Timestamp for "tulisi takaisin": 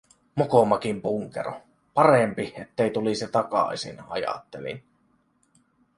2.91-3.97